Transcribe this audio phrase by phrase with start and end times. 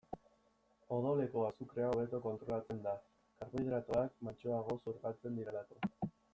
[0.95, 2.95] Odoleko azukrea hobeto kontrolatzen da,
[3.43, 6.13] karbohidratoak mantsoago xurgatzen direlako.